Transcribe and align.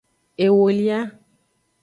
Ewolia. 0.45 0.99